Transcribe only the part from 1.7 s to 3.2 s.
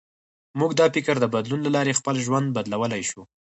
لارې خپل ژوند بدلولی